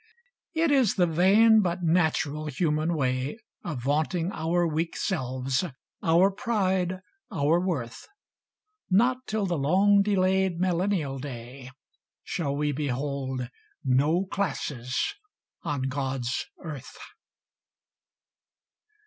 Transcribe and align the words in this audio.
It 0.55 0.71
is 0.71 0.95
the 0.95 1.05
vain 1.05 1.61
but 1.61 1.83
natural 1.83 2.47
human 2.47 2.95
way 2.95 3.37
Of 3.63 3.83
vaunting 3.83 4.31
our 4.33 4.65
weak 4.65 4.97
selves, 4.97 5.63
our 6.01 6.31
pride, 6.31 7.01
our 7.31 7.59
worth! 7.63 8.07
Not 8.89 9.27
till 9.27 9.45
the 9.45 9.59
long 9.59 10.01
delayed 10.01 10.57
millennial 10.59 11.19
day 11.19 11.69
Shall 12.23 12.55
we 12.55 12.71
behold 12.71 13.47
"no 13.83 14.25
classes" 14.25 14.97
on 15.61 15.83
God's 15.83 16.47
earth. 16.63 16.97